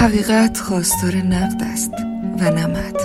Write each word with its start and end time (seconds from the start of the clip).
حقیقت 0.00 0.58
خواستار 0.58 1.16
نقد 1.16 1.62
است 1.62 1.92
و 2.40 2.50
نمد 2.50 2.96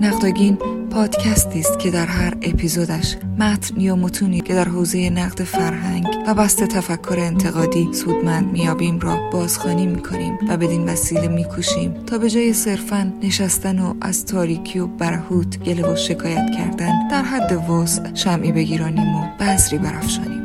نقدگین 0.00 0.58
پادکستی 0.90 1.60
است 1.60 1.78
که 1.78 1.90
در 1.90 2.06
هر 2.06 2.34
اپیزودش 2.42 3.16
متن 3.38 3.80
یا 3.80 3.96
متونی 3.96 4.40
که 4.40 4.54
در 4.54 4.68
حوزه 4.68 5.10
نقد 5.10 5.42
فرهنگ 5.42 6.06
و 6.26 6.34
بست 6.34 6.64
تفکر 6.64 7.16
انتقادی 7.18 7.88
سودمند 7.92 8.52
میابیم 8.52 9.00
را 9.00 9.30
بازخوانی 9.32 9.86
می‌کنیم 9.86 10.38
و 10.48 10.56
بدین 10.56 10.88
وسیله 10.88 11.28
میکوشیم 11.28 11.94
تا 12.06 12.18
به 12.18 12.30
جای 12.30 12.52
صرفا 12.52 13.12
نشستن 13.22 13.78
و 13.78 13.94
از 14.00 14.26
تاریکی 14.26 14.78
و 14.78 14.86
برهوت 14.86 15.58
گله 15.58 15.92
و 15.92 15.96
شکایت 15.96 16.50
کردن 16.56 17.08
در 17.08 17.22
حد 17.22 17.70
وسع 17.70 18.14
شمعی 18.14 18.52
بگیرانیم 18.52 19.14
و 19.14 19.28
بذری 19.40 19.78
برافشانیم. 19.78 20.39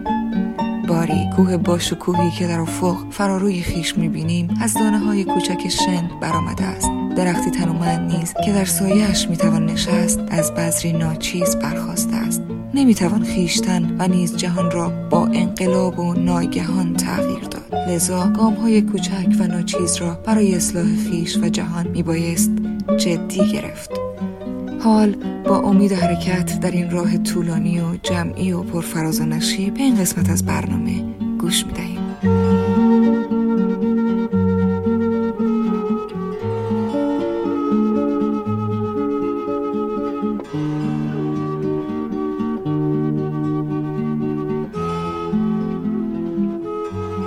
باری 0.95 1.29
کوه 1.35 1.57
با 1.57 1.79
شکوهی 1.79 2.31
که 2.31 2.47
در 2.47 2.59
افق 2.59 2.95
فراروی 3.11 3.61
خیش 3.61 3.97
می‌بینیم 3.97 4.57
از 4.61 4.73
دانه 4.73 4.99
های 4.99 5.23
کوچک 5.23 5.67
شن 5.69 6.09
برآمده 6.21 6.63
است. 6.63 6.89
درختی 7.17 7.51
تنومند 7.51 8.15
نیز 8.15 8.33
که 8.45 8.51
در 8.51 8.65
سایهاش 8.65 9.29
می‌توان 9.29 9.65
نشست 9.65 10.19
از 10.29 10.53
بذری 10.53 10.93
ناچیز 10.93 11.55
برخواسته 11.55 12.15
است. 12.15 12.41
نمی‌توان 12.73 13.23
خیشتن 13.23 13.95
و 13.99 14.07
نیز 14.07 14.37
جهان 14.37 14.71
را 14.71 14.89
با 15.09 15.27
انقلاب 15.27 15.99
و 15.99 16.13
ناگهان 16.13 16.93
تغییر 16.93 17.43
داد. 17.43 17.75
لذا 17.89 18.27
گام 18.27 18.53
های 18.53 18.81
کوچک 18.81 19.27
و 19.39 19.47
ناچیز 19.47 19.95
را 19.95 20.13
برای 20.25 20.55
اصلاح 20.55 20.95
خیش 21.09 21.37
و 21.37 21.49
جهان 21.49 21.87
میبایست 21.87 22.51
جدی 22.97 23.51
گرفت. 23.51 24.04
حال 24.79 25.15
با 25.47 25.59
امید 25.59 25.91
حرکت 25.91 26.59
در 26.59 26.71
این 26.71 26.91
راه 26.91 27.17
طولانی 27.17 27.79
و 27.79 27.95
جمعی 28.03 28.51
و 28.51 28.63
پرفراز 28.63 29.21
و 29.21 29.25
نشیب 29.25 29.73
به 29.73 29.79
این 29.79 29.95
قسمت 29.95 30.29
از 30.29 30.45
برنامه 30.45 31.03
گوش 31.39 31.65
می‌دهیم. 31.65 31.99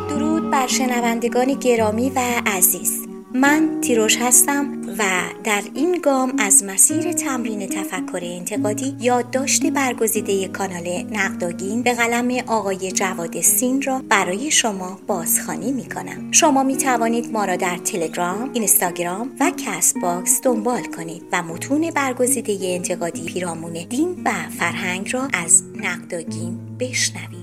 درود 0.08 0.50
بر 0.50 0.66
شنوندگان 0.66 1.54
گرامی 1.54 2.10
و 2.10 2.20
عزیز. 2.46 3.06
من 3.34 3.68
تیروش 3.80 4.16
هستم. 4.20 4.77
و 4.98 5.02
در 5.44 5.62
این 5.74 6.00
گام 6.02 6.32
از 6.38 6.64
مسیر 6.64 7.12
تمرین 7.12 7.66
تفکر 7.66 8.20
انتقادی 8.22 8.96
یادداشت 9.00 9.66
برگزیده 9.66 10.48
کانال 10.48 11.04
نقدآگین 11.10 11.82
به 11.82 11.94
قلم 11.94 12.44
آقای 12.46 12.92
جواد 12.92 13.40
سین 13.40 13.82
را 13.82 14.02
برای 14.08 14.50
شما 14.50 14.98
بازخوانی 15.06 15.72
می 15.72 15.88
کنم 15.88 16.32
شما 16.32 16.62
می 16.62 16.76
توانید 16.76 17.32
ما 17.32 17.44
را 17.44 17.56
در 17.56 17.76
تلگرام، 17.76 18.50
اینستاگرام 18.54 19.30
و 19.40 19.52
Castbox 19.56 20.40
دنبال 20.42 20.84
کنید 20.84 21.22
و 21.32 21.42
متون 21.42 21.90
برگزیده 21.90 22.58
انتقادی 22.62 23.24
پیرامون 23.24 23.72
دین 23.72 24.22
و 24.24 24.30
فرهنگ 24.58 25.14
را 25.14 25.28
از 25.32 25.62
نقداگین 25.76 26.58
بشنوید. 26.80 27.37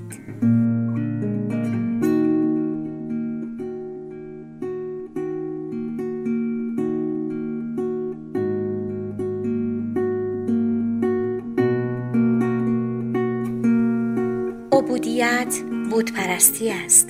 عبودیت 15.85 16.15
بودپرستی 16.15 16.71
است. 16.71 17.09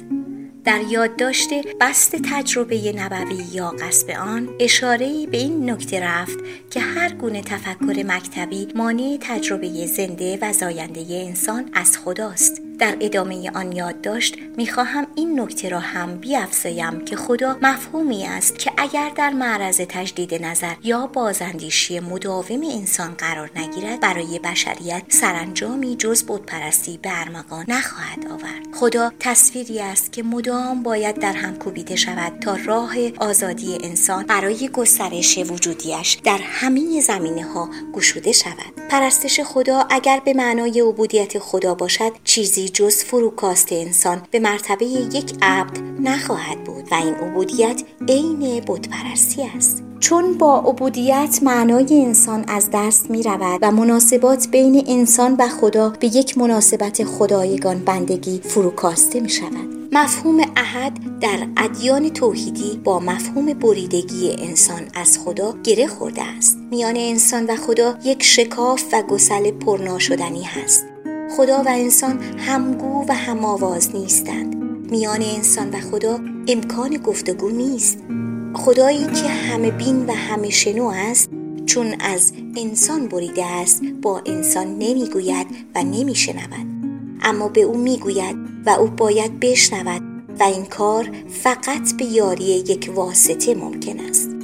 در 0.64 0.82
یادداشت 0.90 1.50
بست 1.82 2.16
تجربه 2.16 2.94
نبوی 2.98 3.44
یا 3.54 3.70
قصب 3.70 4.10
آن 4.10 4.50
اشاره 4.60 5.28
به 5.32 5.38
این 5.38 5.70
نکته 5.70 6.00
رفت 6.00 6.38
که 6.72 6.80
هر 6.80 7.14
گونه 7.14 7.42
تفکر 7.42 8.04
مکتبی 8.08 8.68
مانع 8.76 9.18
تجربه 9.22 9.86
زنده 9.86 10.40
و 10.42 10.54
زاینده 10.54 11.06
انسان 11.10 11.70
از 11.74 11.98
خداست. 11.98 12.62
در 12.80 12.98
ادامه 13.02 13.52
آن 13.52 13.72
یادداشت 13.72 14.38
می‌خواهم 14.58 15.08
این 15.16 15.40
نکته 15.40 15.70
را 15.70 15.80
هم 15.80 16.18
بیافزایم 16.18 17.06
که 17.06 17.16
خدا 17.16 17.58
مفهومی 17.62 18.26
است 18.26 18.60
که 18.60 18.72
اگر 18.78 19.12
در 19.16 19.30
معرض 19.30 19.82
تجدید 19.90 20.46
نظر 20.46 20.74
یا 20.84 21.08
بازاندیشی 21.08 22.00
مداوم 22.00 22.62
انسان 22.72 23.14
قرار 23.14 23.52
نگیرد 23.56 24.00
برای 24.00 24.40
بشریت 24.40 25.04
سرانجامی 25.10 25.96
جز 25.96 26.24
بتپرستی 26.28 26.98
به 26.98 27.20
ارمغان 27.20 27.66
نخواهد 27.68 28.28
آورد. 28.28 28.76
خدا 28.76 29.12
تصویری 29.20 29.80
است 29.80 30.12
که 30.12 30.24
مدام 30.24 30.84
باید 30.84 31.20
در 31.20 31.34
هم 31.34 31.56
کوبیده 31.56 31.96
شود 31.96 32.40
تا 32.40 32.58
راه 32.66 32.94
آزادی 33.18 33.78
انسان 33.84 34.26
برای 34.26 34.70
گسترش 34.74 35.38
وجودیش 35.38 36.18
در 36.24 36.40
همه 36.42 37.02
زمینه 37.02 37.44
ها 37.44 37.70
گشوده 37.94 38.32
شود. 38.32 38.76
پرستش 38.90 39.40
خدا 39.40 39.88
اگر 39.90 40.22
به 40.26 40.34
معنای 40.34 40.82
عبودیت 40.82 41.40
خدا 41.40 41.76
باشد 41.76 42.12
چیزی 42.24 42.70
جز 42.70 43.04
فروکاست 43.04 43.72
انسان 43.72 44.22
به 44.32 44.40
مرتبه 44.46 44.86
یک 44.86 45.34
عبد 45.42 45.80
نخواهد 46.00 46.64
بود 46.64 46.88
و 46.92 46.96
این 46.96 47.14
عبودیت 47.16 47.82
عین 48.08 48.60
بتپرستی 48.68 49.44
است. 49.58 49.84
چون 50.00 50.38
با 50.38 50.60
عبودیت 50.60 51.40
معنای 51.42 52.02
انسان 52.06 52.46
از 52.48 52.70
دست 52.74 53.12
می 53.12 53.24
رود 53.24 53.60
و 53.62 53.72
مناسبات 53.72 54.48
بین 54.48 54.84
انسان 54.88 55.36
و 55.40 55.48
خدا 55.48 55.90
به 55.90 56.08
یک 56.08 56.38
مناسبت 56.38 57.04
خدایگان 57.04 57.80
بندگی 57.80 58.42
فروکاسته 58.44 59.20
می 59.20 59.30
شود. 59.30 59.90
مفهوم 59.92 60.42
احد 60.56 61.20
در 61.20 61.48
ادیان 61.58 62.10
توحیدی 62.10 62.82
با 62.84 63.00
مفهوم 63.00 63.46
بریدگی 63.54 64.36
انسان 64.40 64.82
از 64.94 65.20
خدا 65.20 65.54
گره 65.64 65.88
خورده 65.88 66.24
است. 66.24 66.58
میان 66.72 66.98
انسان 66.98 67.46
و 67.46 67.56
خدا 67.56 67.98
یک 68.04 68.24
شکاف 68.24 68.84
و 68.94 69.02
گسل 69.02 69.52
پرناشدنی 69.52 70.44
هست. 70.44 70.95
خدا 71.32 71.64
و 71.64 71.68
انسان 71.68 72.20
همگو 72.38 73.06
و 73.08 73.14
همآواز 73.14 73.96
نیستند. 73.96 74.56
میان 74.92 75.22
انسان 75.22 75.70
و 75.70 75.80
خدا 75.80 76.20
امکان 76.48 76.98
گفتگو 76.98 77.50
نیست. 77.50 77.98
خدایی 78.54 79.06
که 79.06 79.28
همه 79.28 79.72
بین 79.72 80.06
و 80.06 80.12
همه 80.12 80.50
شنو 80.50 80.86
است 80.86 81.30
چون 81.66 81.96
از 82.00 82.34
انسان 82.56 83.08
بریده 83.08 83.46
است 83.46 83.82
با 84.02 84.22
انسان 84.26 84.68
نمی‌گوید 84.68 85.48
و 85.76 85.84
نمیشنود. 85.84 86.66
اما 87.22 87.48
به 87.48 87.62
او 87.62 87.78
می‌گوید 87.78 88.36
و 88.66 88.70
او 88.70 88.88
باید 88.88 89.40
بشنود 89.40 90.02
و 90.40 90.44
این 90.44 90.66
کار 90.66 91.10
فقط 91.30 91.98
به 91.98 92.06
یاری 92.06 92.44
یک 92.44 92.92
واسطه 92.96 93.56
ممکن 93.56 94.00
است. 94.00 94.35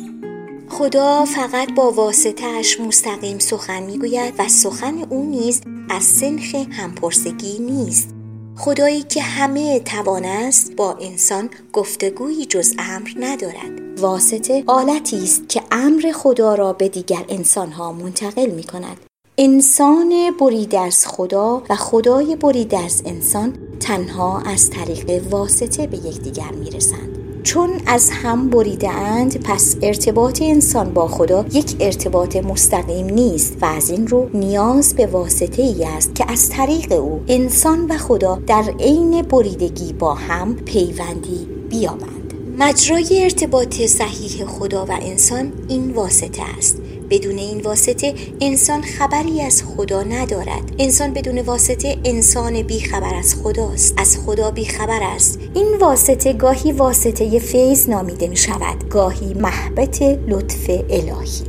خدا 0.72 1.26
فقط 1.26 1.74
با 1.76 1.92
واسطه 1.92 2.46
اش 2.46 2.80
مستقیم 2.80 3.40
سخن 3.40 3.84
می‌گوید 3.84 4.34
و 4.38 4.48
سخن 4.48 4.98
او 5.10 5.26
نیز 5.26 5.62
از 5.90 6.04
سنخ 6.04 6.56
همپرسگی 6.56 7.60
نیست. 7.60 8.10
خدایی 8.58 9.04
که 9.04 9.22
همه 9.22 9.80
توان 9.80 10.26
است 10.26 10.76
با 10.76 10.94
انسان 11.02 11.50
گفتگویی 11.74 12.46
جز 12.46 12.74
امر 12.80 13.10
ندارد. 13.20 14.00
واسطه 14.00 14.64
آلتی 14.68 15.24
است 15.24 15.50
که 15.50 15.62
امر 15.72 16.12
خدا 16.14 16.56
را 16.56 16.74
به 16.74 16.90
دیگر 16.90 17.26
انسانها 17.30 17.92
منتقل 17.92 18.50
می 18.50 18.64
کند 18.64 18.98
انسان 19.38 20.14
بریده 20.40 20.80
از 20.80 21.08
خدا 21.08 21.64
و 21.70 21.76
خدای 21.76 22.36
بریده 22.36 22.80
از 22.80 23.04
انسان 23.06 23.58
تنها 23.80 24.42
از 24.42 24.70
طریق 24.70 25.28
واسطه 25.32 25.88
به 25.88 25.98
یکدیگر 25.98 26.52
می 26.52 26.70
رسند 26.70 27.21
چون 27.44 27.70
از 27.86 28.10
هم 28.10 28.50
بریده 28.50 28.90
اند 28.90 29.44
پس 29.44 29.76
ارتباط 29.82 30.42
انسان 30.42 30.94
با 30.94 31.08
خدا 31.08 31.46
یک 31.54 31.76
ارتباط 31.80 32.36
مستقیم 32.36 33.06
نیست 33.06 33.58
و 33.62 33.66
از 33.66 33.90
این 33.90 34.08
رو 34.08 34.30
نیاز 34.34 34.96
به 34.96 35.06
واسطه 35.06 35.62
ای 35.62 35.86
است 35.86 36.16
که 36.16 36.32
از 36.32 36.50
طریق 36.50 36.92
او 36.92 37.22
انسان 37.28 37.86
و 37.86 37.98
خدا 37.98 38.40
در 38.48 38.64
عین 38.80 39.22
بریدگی 39.22 39.94
با 39.94 40.14
هم 40.14 40.56
پیوندی 40.56 41.48
بیابند. 41.70 42.34
مجرای 42.60 43.24
ارتباط 43.24 43.82
صحیح 43.82 44.46
خدا 44.46 44.86
و 44.86 44.92
انسان 45.02 45.52
این 45.68 45.92
واسطه 45.92 46.42
است. 46.58 46.78
بدون 47.12 47.38
این 47.38 47.62
واسطه 47.62 48.14
انسان 48.42 48.82
خبری 48.82 49.42
از 49.42 49.64
خدا 49.64 50.04
ندارد. 50.04 50.72
انسان 50.80 51.14
بدون 51.14 51.40
واسطه 51.40 51.98
انسان 52.06 52.62
بیخبر 52.62 53.16
از 53.16 53.36
خداست. 53.44 53.94
از 53.98 54.18
خدا 54.26 54.52
بیخبر 54.52 55.00
است. 55.04 55.40
این 55.54 55.78
واسطه 55.82 56.34
گاهی 56.34 56.72
واسطه 56.72 57.40
فیض 57.40 57.90
نامیده 57.90 58.28
می 58.28 58.38
شود 58.38 58.90
گاهی 58.90 59.34
محبت 59.34 60.02
لطف 60.02 60.70
الهی 60.70 61.44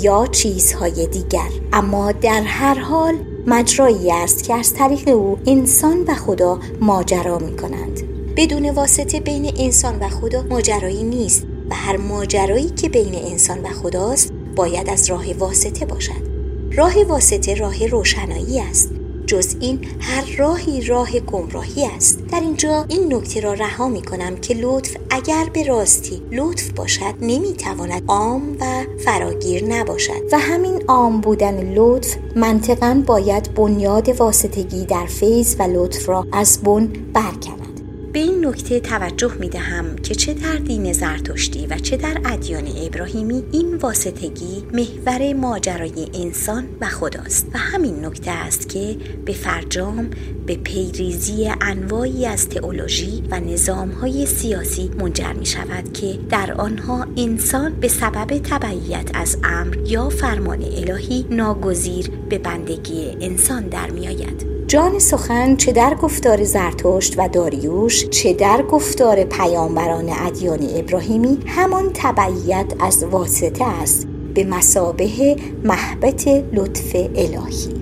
یا 0.00 0.26
چیزهای 0.26 1.06
دیگر. 1.06 1.48
اما 1.72 2.12
در 2.12 2.42
هر 2.42 2.78
حال 2.78 3.14
مجرایی 3.46 4.12
است 4.12 4.44
که 4.44 4.54
از 4.54 4.74
طریق 4.74 5.08
او 5.08 5.38
انسان 5.46 6.02
و 6.02 6.14
خدا 6.14 6.58
ماجرا 6.80 7.38
می 7.38 7.56
کنند 7.56 8.02
بدون 8.36 8.70
واسطه 8.70 9.20
بین 9.20 9.52
انسان 9.58 9.98
و 9.98 10.08
خدا 10.08 10.42
ماجرایی 10.42 11.02
نیست 11.02 11.46
و 11.70 11.74
هر 11.74 11.96
ماجرایی 11.96 12.70
که 12.70 12.88
بین 12.88 13.14
انسان 13.14 13.58
و 13.58 13.68
خداست 13.68 14.35
باید 14.56 14.90
از 14.90 15.10
راه 15.10 15.32
واسطه 15.32 15.86
باشد. 15.86 16.26
راه 16.72 17.04
واسطه 17.04 17.54
راه 17.54 17.86
روشنایی 17.86 18.60
است. 18.60 18.90
جز 19.26 19.56
این 19.60 19.80
هر 20.00 20.36
راهی 20.38 20.80
راه 20.80 21.20
گمراهی 21.20 21.86
است. 21.86 22.26
در 22.26 22.40
اینجا 22.40 22.84
این 22.88 23.14
نکته 23.14 23.40
را 23.40 23.52
رها 23.52 23.88
می 23.88 24.02
کنم 24.02 24.36
که 24.36 24.54
لطف 24.54 24.96
اگر 25.10 25.50
به 25.52 25.64
راستی 25.64 26.22
لطف 26.32 26.70
باشد 26.70 27.14
نمی‌تواند 27.20 28.02
عام 28.08 28.56
و 28.60 28.84
فراگیر 29.04 29.64
نباشد. 29.64 30.32
و 30.32 30.38
همین 30.38 30.82
عام 30.88 31.20
بودن 31.20 31.74
لطف 31.74 32.16
منطقا 32.36 33.02
باید 33.06 33.54
بنیاد 33.54 34.20
واسطگی 34.20 34.84
در 34.84 35.06
فیض 35.06 35.56
و 35.58 35.62
لطف 35.62 36.08
را 36.08 36.26
از 36.32 36.62
بن 36.62 36.86
برکند. 37.12 37.75
به 38.16 38.22
این 38.22 38.46
نکته 38.46 38.80
توجه 38.80 39.32
می 39.40 39.48
دهم 39.48 39.96
که 39.96 40.14
چه 40.14 40.34
در 40.34 40.56
دین 40.56 40.92
زرتشتی 40.92 41.66
و 41.66 41.78
چه 41.78 41.96
در 41.96 42.20
ادیان 42.24 42.64
ابراهیمی 42.76 43.44
این 43.52 43.76
واسطگی 43.76 44.64
محور 44.72 45.32
ماجرای 45.32 46.08
انسان 46.14 46.68
و 46.80 46.86
خداست 46.86 47.46
و 47.54 47.58
همین 47.58 48.04
نکته 48.04 48.30
است 48.30 48.68
که 48.68 48.96
به 49.24 49.32
فرجام 49.32 50.10
به 50.46 50.56
پیریزی 50.56 51.52
انواعی 51.60 52.26
از 52.26 52.48
تئولوژی 52.48 53.22
و 53.30 53.40
نظامهای 53.40 54.26
سیاسی 54.26 54.90
منجر 54.98 55.32
می 55.32 55.46
شود 55.46 55.92
که 55.92 56.18
در 56.30 56.52
آنها 56.52 57.06
انسان 57.16 57.72
به 57.80 57.88
سبب 57.88 58.38
تبعیت 58.38 59.10
از 59.14 59.38
امر 59.44 59.76
یا 59.76 60.08
فرمان 60.08 60.62
الهی 60.62 61.26
ناگزیر 61.30 62.10
به 62.28 62.38
بندگی 62.38 63.16
انسان 63.20 63.68
در 63.68 63.90
می 63.90 64.08
آید. 64.08 64.55
جان 64.66 64.98
سخن 64.98 65.56
چه 65.56 65.72
در 65.72 65.94
گفتار 65.94 66.44
زرتشت 66.44 67.14
و 67.18 67.28
داریوش 67.28 68.08
چه 68.08 68.32
در 68.32 68.62
گفتار 68.62 69.24
پیامبران 69.24 70.08
ادیان 70.26 70.58
ابراهیمی 70.74 71.38
همان 71.46 71.90
تبعیت 71.94 72.72
از 72.80 73.04
واسطه 73.04 73.64
است 73.64 74.06
به 74.34 74.44
مسابه 74.44 75.36
محبت 75.64 76.28
لطف 76.28 76.96
الهی. 76.96 77.74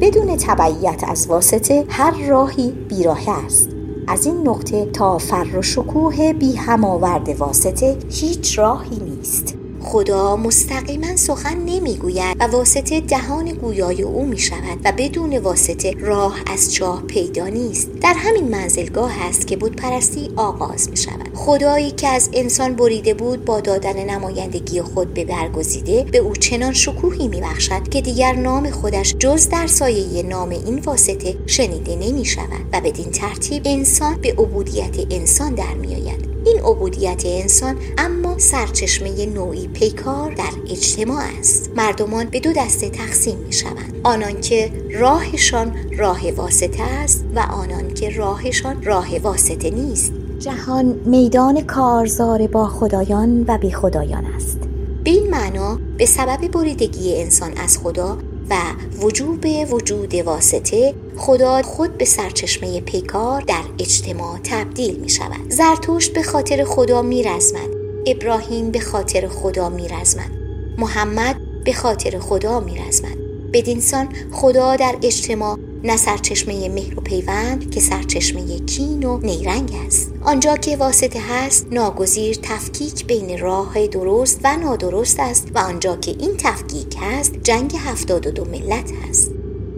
بدون 0.00 0.36
تبعیت 0.36 1.04
از 1.06 1.26
واسطه 1.26 1.84
هر 1.88 2.26
راهی 2.28 2.70
بیراه 2.88 3.44
است. 3.44 3.70
از 4.06 4.26
این 4.26 4.48
نقطه 4.48 4.86
تا 4.86 5.18
فر 5.18 5.58
و 5.58 5.62
شکوه 5.62 6.32
بی 6.32 6.56
هماورد 6.56 7.28
واسطه 7.28 7.96
هیچ 8.10 8.58
راهی 8.58 8.96
نیست. 8.96 9.63
خدا 9.94 10.36
مستقیما 10.36 11.16
سخن 11.16 11.58
نمی‌گوید 11.58 12.36
و 12.40 12.46
واسطه 12.46 13.00
دهان 13.00 13.52
گویای 13.52 14.02
او 14.02 14.26
می 14.26 14.38
شود 14.38 14.78
و 14.84 14.92
بدون 14.98 15.38
واسطه 15.38 15.94
راه 16.00 16.36
از 16.46 16.74
چاه 16.74 17.02
پیدا 17.02 17.46
نیست. 17.46 17.88
در 18.00 18.14
همین 18.14 18.48
منزلگاه 18.48 19.12
است 19.26 19.46
که 19.46 19.56
بود 19.56 19.76
پرستی 19.76 20.30
آغاز 20.36 20.90
می 20.90 20.96
شود 20.96 21.30
خدایی 21.34 21.90
که 21.90 22.08
از 22.08 22.30
انسان 22.32 22.74
بریده 22.74 23.14
بود 23.14 23.44
با 23.44 23.60
دادن 23.60 24.10
نمایندگی 24.10 24.82
خود 24.82 25.14
به 25.14 25.24
برگزیده 25.24 26.04
به 26.12 26.18
او 26.18 26.32
چنان 26.32 26.72
شکوهی 26.72 27.28
می 27.28 27.40
بخشد 27.40 27.88
که 27.88 28.00
دیگر 28.00 28.32
نام 28.32 28.70
خودش 28.70 29.14
جز 29.18 29.48
در 29.48 29.66
سایه 29.66 30.22
نام 30.22 30.48
این 30.48 30.78
واسطه 30.78 31.36
شنیده 31.46 31.96
نمی 31.96 32.24
شود 32.24 32.66
و 32.72 32.80
بدین 32.80 33.10
ترتیب 33.10 33.62
انسان 33.64 34.14
به 34.20 34.32
عبودیت 34.32 34.96
انسان 35.10 35.54
در 35.54 35.74
می 35.74 35.94
آید 35.94 36.34
این 36.46 36.58
عبودیت 36.58 37.22
انسان 37.26 37.76
اما 37.98 38.23
سرچشمه 38.38 39.26
نوعی 39.26 39.68
پیکار 39.68 40.34
در 40.34 40.52
اجتماع 40.70 41.22
است. 41.38 41.70
مردمان 41.76 42.26
به 42.26 42.40
دو 42.40 42.52
دسته 42.52 42.90
تقسیم 42.90 43.38
می 43.38 43.52
شوند. 43.52 44.00
آنان 44.04 44.40
که 44.40 44.70
راهشان 44.92 45.76
راه 45.98 46.30
واسطه 46.30 46.82
است 46.82 47.24
و 47.36 47.38
آنان 47.38 47.94
که 47.94 48.10
راهشان 48.10 48.82
راه 48.82 49.18
واسطه 49.18 49.70
نیست. 49.70 50.12
جهان 50.38 50.84
میدان 50.84 51.60
کارزار 51.60 52.46
با 52.46 52.66
خدایان 52.66 53.44
و 53.48 53.58
بی 53.58 53.70
خدایان 53.70 54.24
است. 54.24 54.58
به 55.04 55.10
این 55.10 55.30
معنا 55.30 55.78
به 55.98 56.06
سبب 56.06 56.48
بریدگی 56.48 57.22
انسان 57.22 57.52
از 57.56 57.78
خدا 57.78 58.18
و 58.50 58.56
وجوب 59.02 59.46
وجود 59.70 60.14
واسطه 60.14 60.94
خدا 61.16 61.62
خود 61.62 61.98
به 61.98 62.04
سرچشمه 62.04 62.80
پیکار 62.80 63.40
در 63.40 63.62
اجتماع 63.78 64.38
تبدیل 64.44 64.96
می 64.96 65.08
شود. 65.08 65.50
زرتشت 65.50 66.12
به 66.12 66.22
خاطر 66.22 66.64
خدا 66.64 67.02
می 67.02 67.22
رزمد. 67.22 67.83
ابراهیم 68.06 68.70
به 68.70 68.80
خاطر 68.80 69.28
خدا 69.28 69.68
می 69.68 69.88
رزمد. 69.88 70.30
محمد 70.78 71.36
به 71.64 71.72
خاطر 71.72 72.18
خدا 72.18 72.60
می 72.60 72.78
رزمد. 72.78 73.18
بدینسان 73.52 74.08
خدا 74.32 74.76
در 74.76 74.96
اجتماع 75.02 75.58
نه 75.84 75.96
سرچشمه 75.96 76.68
مهر 76.68 76.98
و 76.98 77.02
پیوند 77.02 77.70
که 77.70 77.80
سرچشمه 77.80 78.58
کین 78.58 79.04
و 79.04 79.18
نیرنگ 79.18 79.70
است 79.86 80.12
آنجا 80.22 80.56
که 80.56 80.76
واسطه 80.76 81.20
هست 81.28 81.66
ناگزیر 81.70 82.38
تفکیک 82.42 83.06
بین 83.06 83.38
راه 83.38 83.86
درست 83.86 84.40
و 84.44 84.56
نادرست 84.56 85.20
است 85.20 85.48
و 85.54 85.58
آنجا 85.58 85.96
که 85.96 86.10
این 86.10 86.36
تفکیک 86.38 86.96
هست 87.00 87.34
جنگ 87.42 87.76
هفتاد 87.76 88.26
و 88.26 88.30
دو 88.30 88.44
ملت 88.44 88.90
هست 89.08 89.30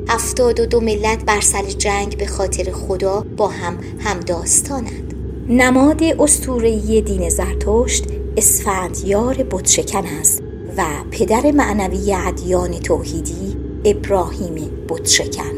هفتاد 0.09 0.61
و 0.61 0.67
دو 0.67 0.81
ملت 0.81 1.25
بر 1.25 1.41
سر 1.41 1.63
جنگ 1.63 2.19
به 2.19 2.27
خاطر 2.27 2.73
خدا 2.73 3.25
با 3.37 3.49
هم 3.49 3.79
همداستانند 3.99 5.06
نماد 5.49 6.03
استورهی 6.19 7.01
دین 7.03 7.29
زرتشت 7.29 8.05
اسفندیار 8.37 9.35
بتشکن 9.35 10.07
است 10.21 10.43
و 10.77 10.83
پدر 11.11 11.51
معنوی 11.51 12.15
ادیان 12.15 12.71
توحیدی 12.71 13.57
ابراهیم 13.85 14.71
بتشکن. 14.89 15.53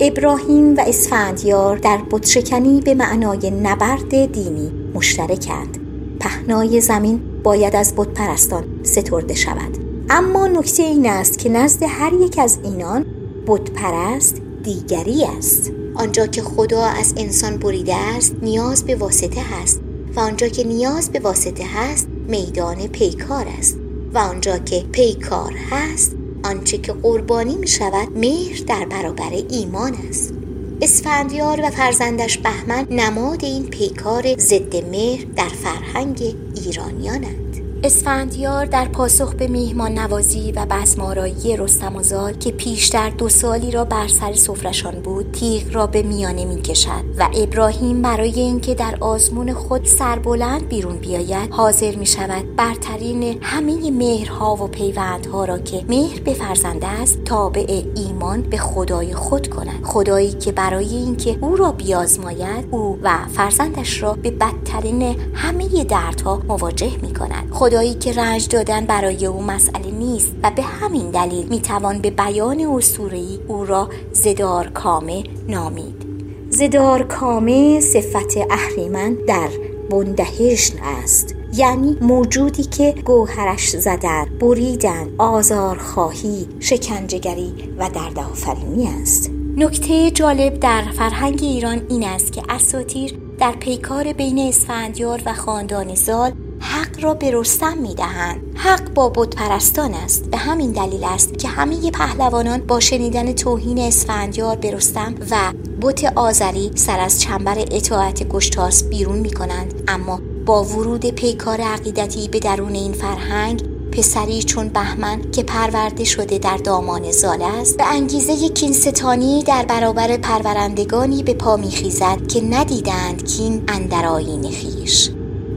ابراهیم 0.00 0.76
و 0.76 0.80
اسفندیار 0.86 1.76
در 1.76 1.98
بتشکنی 2.10 2.80
به 2.80 2.94
معنای 2.94 3.50
نبرد 3.50 4.32
دینی 4.32 4.72
مشترکند. 4.94 5.78
پهنای 6.20 6.80
زمین 6.80 7.20
باید 7.42 7.76
از 7.76 7.94
بت 7.96 8.08
پرستان 8.08 8.64
سترده 8.82 9.34
شود. 9.34 9.78
اما 10.10 10.46
نکته 10.46 10.82
این 10.82 11.06
است 11.06 11.38
که 11.38 11.48
نزد 11.48 11.82
هر 11.88 12.12
یک 12.12 12.38
از 12.38 12.58
اینان 12.64 13.04
بت 13.46 13.70
پرست 13.70 14.40
دیگری 14.62 15.24
است. 15.38 15.72
آنجا 15.94 16.26
که 16.26 16.42
خدا 16.42 16.84
از 16.84 17.14
انسان 17.16 17.56
بریده 17.56 17.96
است 17.96 18.36
نیاز 18.42 18.84
به 18.84 18.94
واسطه 18.94 19.40
هست. 19.40 19.80
و 20.16 20.20
آنجا 20.20 20.48
که 20.48 20.64
نیاز 20.64 21.10
به 21.10 21.20
واسطه 21.20 21.64
هست 21.64 22.08
میدان 22.28 22.86
پیکار 22.86 23.46
است. 23.58 23.78
و 24.14 24.18
آنجا 24.18 24.58
که 24.58 24.84
پیکار 24.92 25.52
هست 25.70 26.16
آنچه 26.44 26.78
که 26.78 26.92
قربانی 26.92 27.56
می 27.56 27.68
شود 27.68 28.18
مهر 28.18 28.64
در 28.66 28.84
برابر 28.84 29.30
ایمان 29.50 29.94
است. 30.08 30.34
اسفندیار 30.82 31.60
و 31.64 31.70
فرزندش 31.70 32.38
بهمن 32.38 32.86
نماد 32.90 33.44
این 33.44 33.66
پیکار 33.66 34.36
ضد 34.38 34.76
مهر 34.76 35.24
در 35.36 35.48
فرهنگ 35.48 36.34
ایرانیانند. 36.64 37.51
اسفندیار 37.84 38.66
در 38.66 38.88
پاسخ 38.88 39.34
به 39.34 39.46
میهمان 39.46 39.98
نوازی 39.98 40.52
و 40.52 40.66
بزمارایی 40.70 41.56
رستم 41.56 41.96
و 41.96 42.02
زال 42.02 42.32
که 42.32 42.52
پیشتر 42.52 43.10
دو 43.10 43.28
سالی 43.28 43.70
را 43.70 43.84
بر 43.84 44.08
سر 44.08 44.32
سفرشان 44.32 44.94
بود 44.94 45.32
تیغ 45.32 45.74
را 45.74 45.86
به 45.86 46.02
میانه 46.02 46.44
می 46.44 46.62
کشد 46.62 47.04
و 47.18 47.28
ابراهیم 47.34 48.02
برای 48.02 48.40
اینکه 48.40 48.74
در 48.74 48.96
آزمون 49.00 49.52
خود 49.52 49.84
سربلند 49.84 50.68
بیرون 50.68 50.96
بیاید 50.96 51.50
حاضر 51.50 51.96
می 51.96 52.06
شود 52.06 52.56
برترین 52.56 53.38
همه 53.42 53.90
مهرها 53.90 54.54
و 54.54 54.66
پیوندها 54.66 55.44
را 55.44 55.58
که 55.58 55.84
مهر 55.88 56.20
به 56.20 56.32
فرزنده 56.34 56.88
است 56.88 57.24
تابع 57.24 57.82
ایمان 57.96 58.42
به 58.42 58.56
خدای 58.56 59.14
خود 59.14 59.48
کند. 59.48 59.82
خدایی 59.84 60.32
که 60.32 60.52
برای 60.52 60.96
اینکه 60.96 61.38
او 61.40 61.56
را 61.56 61.72
بیازماید 61.72 62.68
او 62.70 62.98
و 63.02 63.18
فرزندش 63.28 64.02
را 64.02 64.12
به 64.12 64.30
بدترین 64.30 65.16
همه 65.34 65.84
دردها 65.84 66.42
مواجه 66.48 66.96
می 67.02 67.14
کند 67.14 67.50
خدایی 67.72 67.94
که 67.94 68.12
رنج 68.12 68.48
دادن 68.48 68.86
برای 68.86 69.26
او 69.26 69.42
مسئله 69.42 69.90
نیست 69.90 70.32
و 70.42 70.50
به 70.56 70.62
همین 70.62 71.10
دلیل 71.10 71.48
می‌توان 71.48 71.98
به 71.98 72.10
بیان 72.10 72.60
اسطوره‌ای 72.60 73.38
او 73.48 73.64
را 73.64 73.88
زدار 74.12 74.68
کامه 74.68 75.24
نامید. 75.48 76.06
زدار 76.50 77.02
کامه 77.02 77.80
صفت 77.80 78.36
اهریمن 78.50 79.14
در 79.14 79.48
بندهشن 79.90 80.74
است. 81.02 81.34
یعنی 81.54 81.96
موجودی 82.00 82.62
که 82.62 82.94
گوهرش 83.04 83.68
زدن 83.68 84.24
بریدن 84.40 85.14
آزارخواهی 85.18 86.48
شکنجهگری 86.60 87.54
و 87.78 87.90
درد 87.94 88.18
آفرینی 88.18 88.88
است. 89.02 89.30
نکته 89.56 90.10
جالب 90.10 90.60
در 90.60 90.82
فرهنگ 90.98 91.38
ایران 91.42 91.86
این 91.88 92.04
است 92.04 92.32
که 92.32 92.42
اساتیر 92.48 93.18
در 93.38 93.52
پیکار 93.52 94.12
بین 94.12 94.38
اسفندیار 94.38 95.22
و 95.26 95.32
خاندان 95.32 95.94
زال 95.94 96.32
حق 96.62 97.04
را 97.04 97.14
به 97.14 97.30
رستم 97.30 97.78
می‌دهند. 97.78 98.40
حق 98.54 98.94
با 98.94 99.08
بت 99.08 99.36
پرستان 99.36 99.94
است. 99.94 100.30
به 100.30 100.36
همین 100.36 100.72
دلیل 100.72 101.04
است 101.04 101.38
که 101.38 101.48
همه 101.48 101.90
پهلوانان 101.90 102.60
با 102.60 102.80
شنیدن 102.80 103.32
توهین 103.32 103.78
اسفندیار 103.78 104.56
به 104.56 104.70
رستم 104.70 105.14
و 105.30 105.52
بت 105.80 106.12
آذری 106.16 106.70
سر 106.74 107.00
از 107.00 107.20
چنبر 107.20 107.58
اطاعت 107.58 108.28
گشتاس 108.28 108.84
بیرون 108.84 109.18
می 109.18 109.30
کنند 109.30 109.82
اما 109.88 110.20
با 110.46 110.64
ورود 110.64 111.06
پیکار 111.06 111.60
عقیدتی 111.60 112.28
به 112.28 112.38
درون 112.38 112.74
این 112.74 112.92
فرهنگ 112.92 113.62
پسری 113.92 114.42
چون 114.42 114.68
بهمن 114.68 115.30
که 115.30 115.42
پرورده 115.42 116.04
شده 116.04 116.38
در 116.38 116.56
دامان 116.56 117.12
زال 117.12 117.42
است 117.42 117.76
به 117.76 117.84
انگیزه 117.84 118.48
کینستانی 118.48 119.42
در 119.42 119.64
برابر 119.64 120.16
پرورندگانی 120.16 121.22
به 121.22 121.34
پا 121.34 121.56
میخیزد 121.56 122.26
که 122.26 122.40
ندیدند 122.40 123.24
کین 123.24 123.62
اندر 123.68 124.06
آیین 124.06 124.50
خیش. 124.50 125.10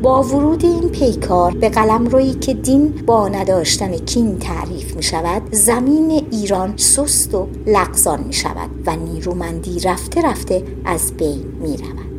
با 0.05 0.23
ورود 0.23 0.65
این 0.65 0.89
پیکار 0.89 1.51
به 1.51 1.69
قلم 1.69 2.07
روی 2.07 2.33
که 2.33 2.53
دین 2.53 2.89
با 3.05 3.27
نداشتن 3.27 3.97
کین 3.97 4.39
تعریف 4.39 4.95
می 4.95 5.03
شود 5.03 5.41
زمین 5.51 6.27
ایران 6.31 6.77
سست 6.77 7.35
و 7.35 7.47
لغزان 7.67 8.23
می 8.23 8.33
شود 8.33 8.69
و 8.85 8.95
نیرومندی 8.95 9.79
رفته 9.79 10.21
رفته 10.21 10.63
از 10.85 11.17
بین 11.17 11.43
می 11.61 11.77
رود 11.77 12.14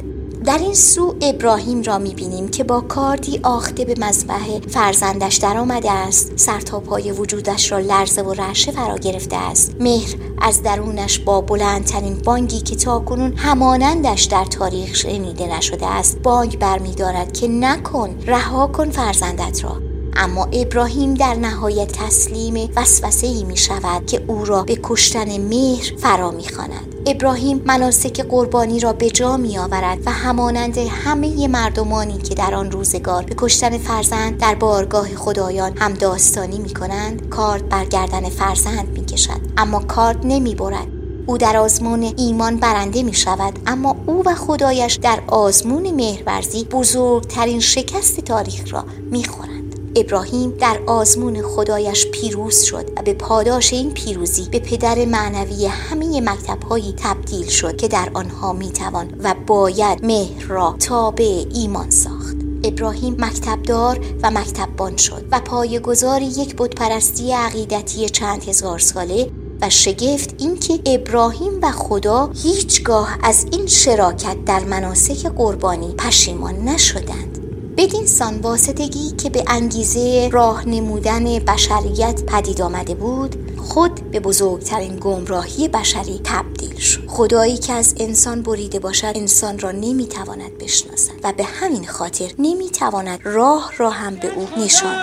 در 0.46 0.58
این 0.58 0.74
سو 0.74 1.14
ابراهیم 1.20 1.82
را 1.82 1.98
می‌بینیم 1.98 2.48
که 2.48 2.64
با 2.64 2.80
کاردی 2.80 3.40
آخته 3.42 3.84
به 3.84 3.94
مذبح 3.98 4.58
فرزندش 4.68 5.36
در 5.36 5.56
آمده 5.56 5.92
است. 5.92 6.32
سر 6.36 6.58
پای 6.60 7.12
وجودش 7.12 7.72
را 7.72 7.78
لرزه 7.78 8.22
و 8.22 8.32
رعشه 8.32 8.72
فرا 8.72 8.96
گرفته 8.96 9.36
است. 9.36 9.76
مهر 9.80 10.14
از 10.38 10.62
درونش 10.62 11.18
با 11.18 11.40
بلندترین 11.40 12.18
بانگی 12.24 12.60
که 12.60 12.76
تاکنون 12.76 13.32
همانندش 13.36 14.24
در 14.24 14.44
تاریخ 14.44 14.94
شنیده 14.94 15.56
نشده 15.56 15.86
است. 15.86 16.18
بانگ 16.22 16.58
برمیدارد 16.58 17.32
که 17.32 17.48
نکن 17.48 18.18
رها 18.26 18.66
کن 18.66 18.90
فرزندت 18.90 19.64
را. 19.64 19.85
اما 20.18 20.48
ابراهیم 20.52 21.14
در 21.14 21.34
نهایت 21.34 21.92
تسلیم 21.92 22.70
وسوسه 22.76 23.26
ای 23.26 23.44
می 23.44 23.56
شود 23.56 24.06
که 24.06 24.24
او 24.26 24.44
را 24.44 24.62
به 24.62 24.78
کشتن 24.82 25.40
مهر 25.40 25.92
فرا 25.98 26.30
می 26.30 26.48
خاند. 26.48 26.94
ابراهیم 27.06 27.62
مناسک 27.66 28.20
قربانی 28.20 28.80
را 28.80 28.92
به 28.92 29.10
جا 29.10 29.36
می 29.36 29.58
آورد 29.58 29.98
و 30.06 30.10
همانند 30.10 30.78
همه 30.78 31.48
مردمانی 31.48 32.18
که 32.18 32.34
در 32.34 32.54
آن 32.54 32.70
روزگار 32.70 33.22
به 33.22 33.34
کشتن 33.38 33.78
فرزند 33.78 34.38
در 34.38 34.54
بارگاه 34.54 35.14
خدایان 35.14 35.72
هم 35.78 35.94
داستانی 35.94 36.58
می 36.58 36.74
کنند 36.74 37.28
کارد 37.28 37.68
برگردن 37.68 38.28
فرزند 38.28 38.88
می 38.88 39.04
کشد 39.04 39.40
اما 39.56 39.78
کارد 39.78 40.20
نمی 40.24 40.54
برد 40.54 40.86
او 41.26 41.38
در 41.38 41.56
آزمون 41.56 42.12
ایمان 42.16 42.56
برنده 42.56 43.02
می 43.02 43.14
شود 43.14 43.58
اما 43.66 43.96
او 44.06 44.22
و 44.26 44.34
خدایش 44.34 44.94
در 44.94 45.22
آزمون 45.26 45.90
مهرورزی 45.90 46.64
بزرگترین 46.64 47.60
شکست 47.60 48.20
تاریخ 48.20 48.72
را 48.72 48.84
می 49.10 49.24
خورند. 49.24 49.55
ابراهیم 49.96 50.50
در 50.50 50.80
آزمون 50.86 51.42
خدایش 51.42 52.06
پیروز 52.06 52.62
شد 52.62 52.90
و 52.96 53.02
به 53.02 53.14
پاداش 53.14 53.72
این 53.72 53.94
پیروزی 53.94 54.48
به 54.50 54.58
پدر 54.58 55.04
معنوی 55.04 55.66
همه 55.66 56.20
مکتبهایی 56.20 56.94
تبدیل 56.96 57.46
شد 57.46 57.76
که 57.76 57.88
در 57.88 58.10
آنها 58.14 58.52
می‌توان 58.52 59.20
و 59.22 59.34
باید 59.46 60.04
مهر 60.06 60.46
را 60.46 60.76
تابع 60.78 61.44
ایمان 61.54 61.90
ساخت. 61.90 62.36
ابراهیم 62.64 63.16
مکتبدار 63.18 64.00
و 64.22 64.30
مکتببان 64.30 64.96
شد 64.96 65.24
و 65.32 65.40
پایگزار 65.40 66.22
یک 66.22 66.56
بتپرستی 66.58 67.32
عقیدتی 67.32 68.08
چند 68.08 68.48
هزار 68.48 68.78
ساله 68.78 69.30
و 69.60 69.70
شگفت 69.70 70.34
اینکه 70.38 70.80
ابراهیم 70.86 71.52
و 71.62 71.70
خدا 71.70 72.30
هیچگاه 72.42 73.18
از 73.22 73.46
این 73.52 73.66
شراکت 73.66 74.44
در 74.44 74.64
مناسک 74.64 75.26
قربانی 75.26 75.94
پشیمان 75.98 76.54
نشدند. 76.54 77.35
بدین 77.76 78.06
سان 78.06 78.38
واسطگی 78.38 79.10
که 79.10 79.30
به 79.30 79.44
انگیزه 79.46 80.28
راه 80.32 80.68
نمودن 80.68 81.24
بشریت 81.38 82.22
پدید 82.26 82.62
آمده 82.62 82.94
بود 82.94 83.36
خود 83.58 84.10
به 84.10 84.20
بزرگترین 84.20 84.96
گمراهی 84.96 85.68
بشری 85.68 86.20
تبدیل 86.24 86.78
شد. 86.78 87.06
خدایی 87.06 87.56
که 87.58 87.72
از 87.72 87.94
انسان 88.00 88.42
بریده 88.42 88.78
باشد 88.78 89.12
انسان 89.14 89.58
را 89.58 89.72
نمی‌تواند 89.72 90.58
بشناسد 90.58 91.12
و 91.24 91.32
به 91.32 91.44
همین 91.44 91.86
خاطر 91.86 92.30
نمی‌تواند 92.38 93.20
راه 93.24 93.72
را 93.78 93.90
هم 93.90 94.14
به 94.14 94.28
او 94.34 94.48
نشان 94.64 94.94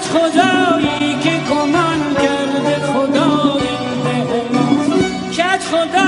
خدایی 0.00 1.20
که 1.22 1.34
حال 5.74 6.04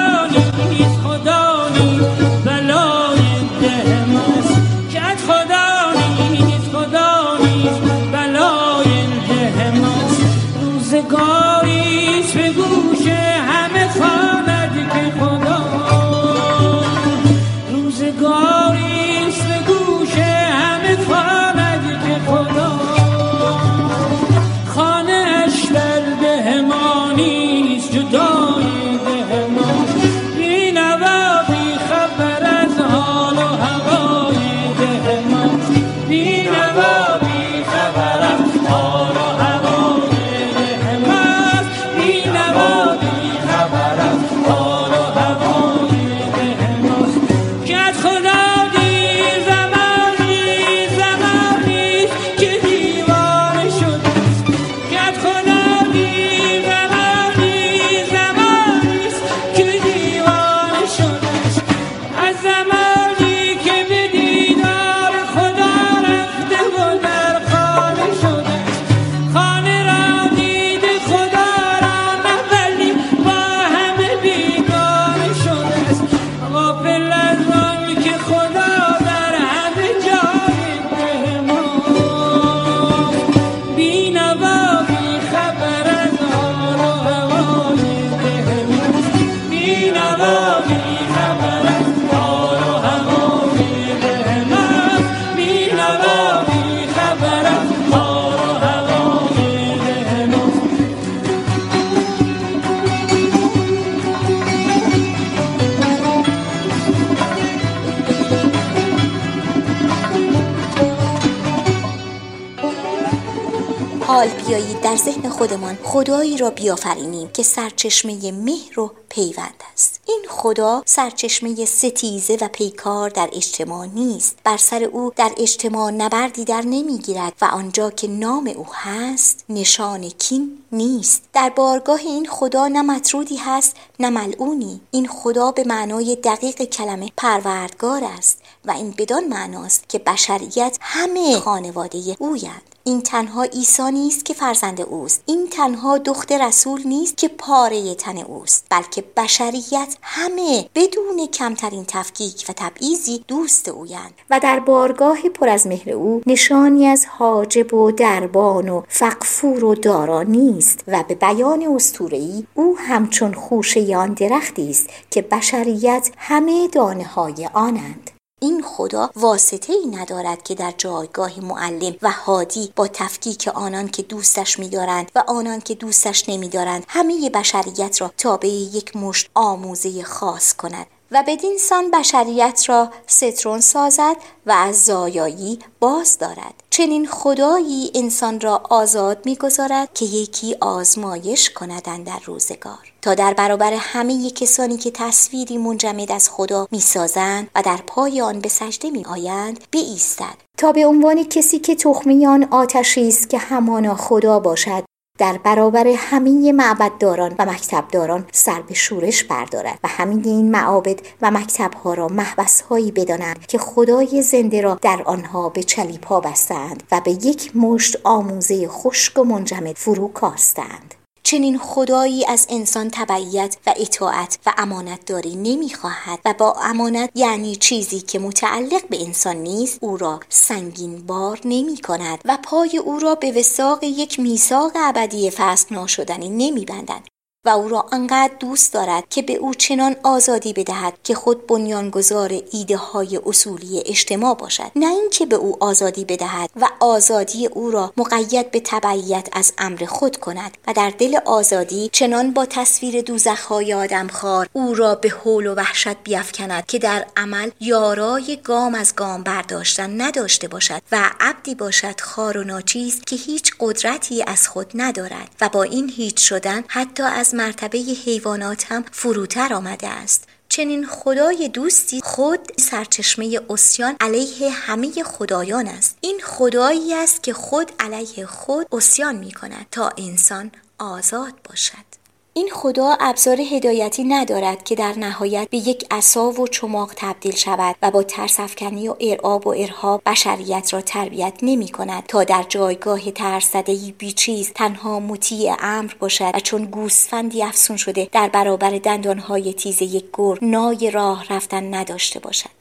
خودمان 115.67 115.85
خدایی 115.85 116.37
را 116.37 116.51
بیافرینیم 116.51 117.29
که 117.29 117.43
سرچشمه 117.43 118.33
مهر 118.33 118.81
و 118.81 118.93
پیوند 119.09 119.63
است. 119.73 120.01
این 120.07 120.25
خدا 120.29 120.83
سرچشمه 120.87 121.65
ستیزه 121.65 122.39
و 122.41 122.49
پیکار 122.49 123.11
در 123.11 123.29
اجتماع 123.33 123.87
نیست. 123.87 124.39
بر 124.45 124.57
سر 124.57 124.85
او 124.85 125.13
در 125.17 125.33
اجتماع 125.37 125.91
نبردی 125.91 126.45
در 126.45 126.63
نمی‌گیرد 126.63 127.33
و 127.41 127.45
آنجا 127.45 127.91
که 127.91 128.09
نام 128.09 128.47
او 128.57 128.67
هست 128.73 129.45
نشان 129.49 130.09
کین 130.09 130.59
نیست. 130.73 131.23
در 131.33 131.51
بارگاه 131.51 132.01
این 132.01 132.27
خدا 132.27 132.69
نه 132.69 132.83
مطرودی 132.83 133.37
هست 133.37 133.77
نه 134.01 134.11
ملعونی. 134.11 134.81
این 134.91 135.09
خدا 135.09 135.51
به 135.51 135.65
معنای 135.65 136.17
دقیق 136.17 136.65
کلمه 136.65 137.13
پروردگار 137.17 138.05
است 138.05 138.39
و 138.65 138.71
این 138.71 138.95
بدان 138.99 139.25
معناست 139.25 139.89
که 139.89 139.99
بشریت 139.99 140.79
همه 140.81 141.37
خانواده 141.37 142.17
اویند 142.19 142.76
این 142.87 143.01
تنها 143.03 143.43
عیسی 143.43 143.91
نیست 143.93 144.25
که 144.25 144.35
فرزند 144.35 144.81
اوست. 144.81 145.23
این 145.27 145.49
تنها 145.49 145.99
دخت 145.99 146.33
رسول 146.33 146.83
نیست 146.85 147.17
که 147.17 147.29
پاره 147.29 147.95
تن 147.95 148.19
اوست 148.19 148.67
بلکه 148.71 149.05
بشریت 149.17 149.97
همه 150.03 150.69
بدون 150.75 151.27
کمترین 151.27 151.85
تفکیک 151.89 152.45
و 152.49 152.53
تبعیضی 152.53 153.25
دوست 153.29 153.69
اویند. 153.69 154.15
و 154.31 154.41
در 154.41 154.61
بارگاه 154.61 155.23
پر 155.23 155.49
از 155.49 155.67
مهر 155.67 155.91
او 155.91 156.23
نشانی 156.27 156.87
از 156.87 157.07
حاجب 157.07 157.75
و 157.75 157.91
دربان 157.91 158.69
و 158.69 158.83
فقفور 158.89 159.65
و 159.65 159.75
دارا 159.75 160.23
نیست 160.23 160.85
و 160.89 161.05
به 161.09 161.15
بیان 161.15 161.63
اسطوره‌ای 161.63 162.47
او 162.55 162.79
همچون 162.79 163.35
خوشه 163.35 163.97
آن 163.97 164.13
درختی 164.13 164.71
است 164.71 164.89
که 165.11 165.23
بشریت 165.23 166.11
همه 166.17 166.69
دانه 166.69 167.05
های 167.05 167.49
آنند. 167.55 168.11
این 168.43 168.63
خدا 168.63 169.11
واسطه 169.17 169.73
ای 169.73 169.87
ندارد 169.87 170.43
که 170.43 170.55
در 170.55 170.75
جایگاه 170.79 171.41
معلم 171.41 171.97
و 172.03 172.11
هادی 172.11 172.73
با 172.77 172.89
تفکیک 172.89 173.49
آنان 173.49 173.89
که 173.89 174.03
دوستش 174.03 174.59
میدارند 174.59 175.11
و 175.15 175.25
آنان 175.27 175.61
که 175.61 175.75
دوستش 175.75 176.29
نمیدارند 176.29 176.85
همه 176.89 177.31
بشریت 177.31 178.01
را 178.01 178.13
تابع 178.17 178.49
یک 178.49 178.97
مشت 178.97 179.31
آموزه 179.35 180.03
خاص 180.03 180.55
کند. 180.55 180.87
و 181.11 181.25
بدین 181.27 181.59
سان 181.59 181.91
بشریت 181.91 182.65
را 182.69 182.91
سترون 183.07 183.61
سازد 183.61 184.17
و 184.47 184.53
از 184.53 184.85
زایایی 184.85 185.59
باز 185.81 186.19
دارد. 186.19 186.55
چنین 186.71 187.07
خدایی 187.07 187.91
انسان 187.95 188.41
را 188.41 188.63
آزاد 188.71 189.27
می‌گذارد 189.27 189.95
که 189.95 190.05
یکی 190.05 190.57
آزمایش 190.61 191.51
کندن 191.51 192.03
در 192.03 192.21
روزگار. 192.25 192.93
تا 193.03 193.15
در 193.15 193.35
برابر 193.35 193.73
همه 193.73 194.31
کسانی 194.31 194.77
که 194.77 194.91
تصویری 194.91 195.59
منجمد 195.59 196.13
از 196.13 196.31
خدا 196.31 196.69
می‌سازند 196.71 197.51
و 197.55 197.63
در 197.63 197.77
پای 197.87 198.21
آن 198.21 198.41
به 198.41 198.49
سجده 198.49 198.91
می 198.91 199.05
آیند 199.05 199.65
بایستد 199.73 200.37
تا 200.59 200.73
به 200.73 200.87
عنوان 200.87 201.25
کسی 201.25 201.59
که 201.59 201.75
تخمیان 201.75 202.49
آتشی 202.51 203.09
است 203.09 203.31
که 203.31 203.39
همانا 203.39 203.95
خدا 203.95 204.41
باشد 204.41 204.85
در 205.19 205.39
برابر 205.39 205.87
همه 205.97 206.53
معبدداران 206.53 207.35
و 207.39 207.47
مکتبداران 207.47 208.27
سر 208.33 208.63
به 208.63 208.75
شورش 208.75 209.25
بردارد 209.25 209.79
و 209.85 209.89
همین 209.89 210.23
این 210.25 210.51
معابد 210.51 211.01
و 211.23 211.31
مکتبها 211.31 211.95
را 211.95 212.09
محبسهایی 212.09 212.91
بدانند 212.91 213.47
که 213.47 213.59
خدای 213.59 214.23
زنده 214.23 214.61
را 214.61 214.79
در 214.83 215.03
آنها 215.05 215.49
به 215.49 215.63
چلیپا 215.63 216.21
پا 216.21 216.31
بستند 216.31 216.83
و 216.93 217.01
به 217.05 217.11
یک 217.11 217.57
مشت 217.57 217.97
آموزه 218.05 218.69
خشک 218.69 219.19
و 219.19 219.25
منجمد 219.25 219.77
فرو 219.77 220.09
کاستند. 220.09 220.95
چنین 221.27 221.59
خدایی 221.59 222.27
از 222.27 222.47
انسان 222.51 222.91
تبعیت 222.93 223.57
و 223.67 223.75
اطاعت 223.77 224.39
و 224.47 224.53
امانت 224.59 225.05
داری 225.05 225.37
نمی‌خواهد 225.37 226.19
و 226.25 226.35
با 226.39 226.53
امانت 226.53 227.11
یعنی 227.15 227.57
چیزی 227.57 228.01
که 228.01 228.19
متعلق 228.19 228.89
به 228.89 229.03
انسان 229.05 229.37
نیست 229.37 229.79
او 229.83 229.97
را 229.97 230.21
سنگین 230.29 231.07
بار 231.07 231.41
نمی 231.45 231.77
کند 231.77 232.19
و 232.25 232.39
پای 232.45 232.79
او 232.79 232.99
را 232.99 233.15
به 233.15 233.33
وساق 233.33 233.85
یک 233.85 234.21
میثاق 234.21 234.73
ابدی 234.75 235.31
فصل 235.31 235.75
ناشدنی 235.75 236.29
نمی 236.29 236.65
بندند 236.65 237.09
و 237.47 237.49
او 237.49 237.69
را 237.69 237.87
انقدر 237.93 238.35
دوست 238.41 238.73
دارد 238.73 239.05
که 239.11 239.23
به 239.23 239.35
او 239.35 239.55
چنان 239.55 239.97
آزادی 240.03 240.53
بدهد 240.53 240.95
که 241.05 241.15
خود 241.15 241.47
بنیانگذار 241.47 242.43
ایده 242.53 242.77
های 242.77 243.21
اصولی 243.27 243.83
اجتماع 243.87 244.35
باشد. 244.35 244.71
نه 244.77 244.87
اینکه 244.87 245.27
به 245.27 245.37
او 245.37 245.65
آزادی 245.65 246.05
بدهد 246.05 246.51
و 246.57 246.69
آزادی 246.81 247.47
او 247.47 247.71
را 247.71 247.93
مقید 247.97 248.51
به 248.51 248.61
تبعیت 248.65 249.29
از 249.33 249.53
امر 249.59 249.85
خود 249.85 250.17
کند 250.17 250.57
و 250.67 250.73
در 250.73 250.93
دل 250.99 251.19
آزادی 251.25 251.91
چنان 251.93 252.33
با 252.33 252.47
تصویر 252.47 253.01
دوزخهای 253.03 253.75
آدمخوار 253.75 254.49
او 254.53 254.75
را 254.75 254.95
به 254.95 255.09
حول 255.09 255.47
و 255.47 255.55
وحشت 255.55 255.97
بیافکند 256.05 256.67
که 256.67 256.79
در 256.79 257.07
عمل 257.17 257.51
یارای 257.61 258.39
گام 258.45 258.75
از 258.75 258.95
گام 258.97 259.23
برداشتن 259.23 260.01
نداشته 260.01 260.49
باشد 260.49 260.83
و 260.93 261.11
عبدی 261.21 261.55
باشد 261.55 262.01
خار 262.01 262.39
و 262.39 262.45
ناچیز 262.45 263.01
که 263.07 263.17
هیچ 263.17 263.53
قدرتی 263.61 264.23
از 264.23 264.49
خود 264.49 264.71
ندارد 264.75 265.29
و 265.41 265.49
با 265.49 265.63
این 265.63 265.89
هیچ 265.89 266.29
شدن 266.29 266.65
حتی 266.69 267.03
از 267.03 267.35
مرتبه 267.37 267.79
حیوانات 267.79 268.73
هم 268.73 268.85
فروتر 268.93 269.55
آمده 269.55 269.89
است. 269.89 270.29
چنین 270.49 270.87
خدای 270.87 271.49
دوستی 271.49 272.01
خود 272.05 272.41
سرچشمه 272.59 273.41
اسیان 273.51 273.97
علیه 274.01 274.51
همه 274.51 275.03
خدایان 275.03 275.69
است. 275.69 275.99
این 276.01 276.21
خدایی 276.25 276.95
است 276.95 277.23
که 277.23 277.33
خود 277.33 277.73
علیه 277.81 278.27
خود 278.27 278.67
اسیان 278.73 279.17
می 279.17 279.33
کند 279.33 279.67
تا 279.71 279.93
انسان 279.97 280.51
آزاد 280.79 281.33
باشد. 281.49 282.06
این 282.37 282.49
خدا 282.53 282.97
ابزار 283.01 283.41
هدایتی 283.41 284.05
ندارد 284.05 284.65
که 284.65 284.75
در 284.75 284.93
نهایت 284.99 285.49
به 285.51 285.57
یک 285.57 285.87
عصا 285.91 286.31
و 286.31 286.49
چماق 286.49 286.93
تبدیل 286.97 287.35
شود 287.35 287.77
و 287.83 287.91
با 287.91 288.03
ترسفکنی 288.03 288.89
و 288.89 288.97
ارعاب 289.01 289.47
و 289.47 289.51
ارهاب 289.51 290.03
بشریت 290.07 290.75
را 290.75 290.81
تربیت 290.81 291.33
نمی 291.43 291.69
کند 291.69 292.07
تا 292.07 292.25
در 292.25 292.45
جایگاه 292.49 293.11
ترسدهی 293.11 293.95
بیچیز 293.99 294.53
تنها 294.53 295.01
مطیع 295.01 295.55
امر 295.59 295.93
باشد 295.99 296.31
و 296.35 296.41
چون 296.41 296.65
گوسفندی 296.65 297.43
افسون 297.43 297.77
شده 297.77 298.09
در 298.13 298.29
برابر 298.29 298.71
دندانهای 298.71 299.53
تیز 299.53 299.83
یک 299.83 300.05
گر 300.19 300.39
نای 300.43 300.91
راه 300.91 301.25
رفتن 301.31 301.75
نداشته 301.75 302.21
باشد. 302.21 302.56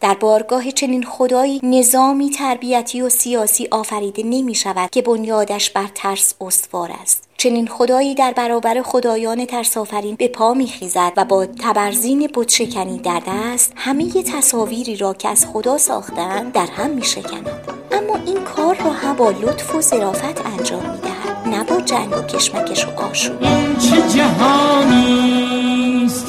در 0.00 0.14
بارگاه 0.14 0.70
چنین 0.70 1.02
خدایی 1.02 1.60
نظامی 1.62 2.30
تربیتی 2.30 3.02
و 3.02 3.08
سیاسی 3.08 3.68
آفریده 3.70 4.22
نمی 4.22 4.54
شود 4.54 4.90
که 4.90 5.02
بنیادش 5.02 5.70
بر 5.70 5.86
ترس 5.94 6.34
استوار 6.40 6.90
است. 7.02 7.28
چنین 7.36 7.66
خدایی 7.66 8.14
در 8.14 8.32
برابر 8.32 8.82
خدایان 8.82 9.44
ترسافرین 9.44 10.16
به 10.16 10.28
پا 10.28 10.54
میخیزد 10.54 11.12
و 11.16 11.24
با 11.24 11.46
تبرزین 11.46 12.30
بتشکنی 12.34 12.98
در 12.98 13.22
دست 13.26 13.72
همه 13.76 14.22
تصاویری 14.22 14.96
را 14.96 15.14
که 15.14 15.28
از 15.28 15.46
خدا 15.46 15.78
ساختند 15.78 16.52
در 16.52 16.66
هم 16.66 16.90
میشکند 16.90 17.50
اما 17.92 18.16
این 18.26 18.44
کار 18.44 18.74
را 18.74 18.92
هم 18.92 19.16
با 19.16 19.30
لطف 19.30 19.74
و 19.74 19.80
ظرافت 19.80 20.46
انجام 20.46 20.90
می‌دهد 20.90 21.48
نه 21.48 21.64
با 21.64 21.80
جنگ 21.80 22.12
و 22.12 22.22
کشمکش 22.22 22.86
و 22.86 22.90
آشوب. 23.00 23.42
این 23.42 23.76
چه 23.76 24.08
جهانی 24.18 25.56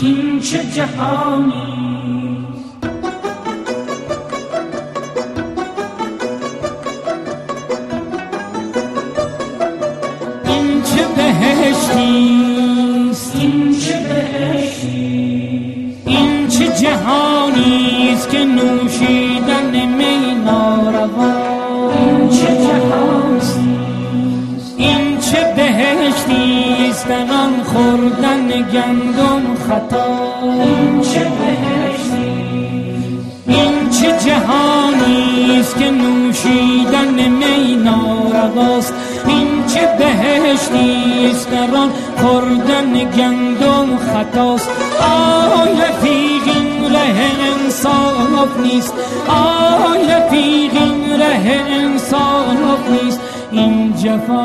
این 0.01 0.39
چه 0.39 0.63
جهانی؟ 0.63 2.16
بهشتیست 11.87 13.35
این 13.35 13.79
چه 13.79 13.99
بهشتی؟ 13.99 15.93
این 16.05 16.47
چه 16.47 16.67
جهانیست 16.67 18.29
که 18.29 18.45
نوشیدن 18.45 19.85
می 19.97 20.35
ناروا 20.45 21.33
این 21.91 22.29
چه 22.29 22.47
جهانیست 22.47 23.59
این 24.77 25.19
چه 25.19 25.53
بهشتیست 25.55 27.07
در 27.07 27.33
آن 27.33 27.63
خوردن 27.63 28.47
گندم 28.47 29.55
خطا؟ 29.67 30.05
این 30.43 31.01
چه 31.01 31.19
بهشتی؟ 31.19 32.37
این 33.47 33.89
چه 33.89 34.29
جهانیست 34.29 35.79
که 35.79 35.91
نوشیدن 35.91 37.29
می 37.29 37.75
نارواست 37.75 38.93
چه 39.77 39.87
بهشتی 39.97 41.31
است 41.31 41.51
در 41.51 41.75
آن 41.77 41.91
خوردن 42.17 42.93
گندم 42.93 43.97
خطاست. 43.97 44.69
آیا 44.99 45.89
این 46.03 46.93
ره 46.93 47.15
انصاف 47.53 48.59
نیست. 48.63 48.93
آیا 49.27 50.29
این 50.31 51.19
ره 51.19 51.65
انصاف 51.69 52.89
نیست. 52.89 53.19
این 53.51 53.93
جفاست. 53.93 54.37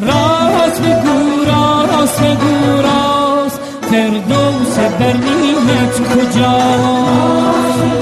راست 0.00 0.82
بگو 0.82 1.44
راست 1.44 2.22
بگو 2.22 2.82
راست. 2.82 3.60
فردوس 3.90 4.78
برنیمت 4.78 5.94
کجاست؟ 6.14 7.97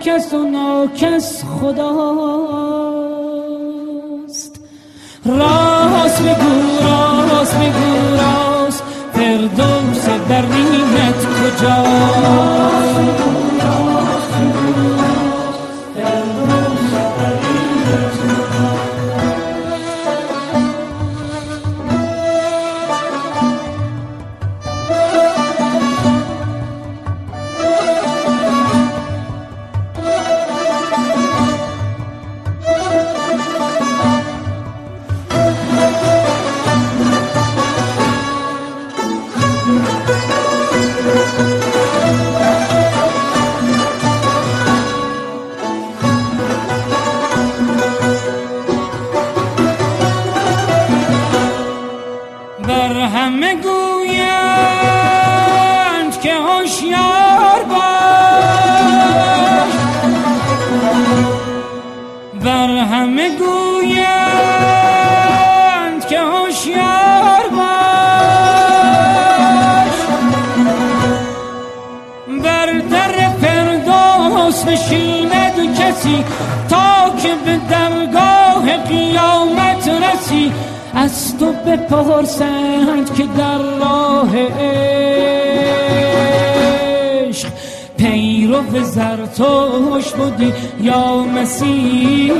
کس 0.00 0.32
و 0.34 0.38
ناکس 0.38 1.44
خداست. 1.44 1.80
راست 5.24 6.22
بگو 6.22 6.52
راست 6.86 7.56
بگو 7.56 8.16
راست. 8.16 8.82
فردوس 9.12 10.04
در 10.28 10.44
کجاست؟ 11.40 13.35
مسیح 91.46 92.32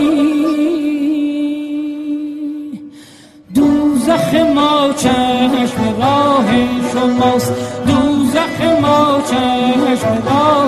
دوزخ 3.55 4.35
ما 4.55 4.93
چشم 4.97 5.81
راه 6.01 6.49
شماست. 6.93 7.53
دوزخ 7.87 8.61
ما 8.83 9.21
چشم 9.31 10.23
راه 10.27 10.66